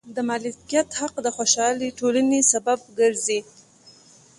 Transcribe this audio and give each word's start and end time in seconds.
د 0.15 0.17
مالکیت 0.29 0.87
حق 0.99 1.15
د 1.25 1.27
خوشحالې 1.37 1.95
ټولنې 1.99 2.39
سبب 2.51 2.79
ګرځي. 2.99 3.39